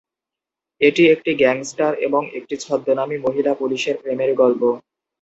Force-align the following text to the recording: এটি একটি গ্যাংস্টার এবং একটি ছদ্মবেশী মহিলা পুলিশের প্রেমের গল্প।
এটি 0.81 1.03
একটি 1.09 1.31
গ্যাংস্টার 1.33 1.91
এবং 1.99 2.21
একটি 2.33 2.55
ছদ্মবেশী 2.57 3.17
মহিলা 3.25 3.51
পুলিশের 3.53 3.95
প্রেমের 4.01 4.31
গল্প। 4.35 4.61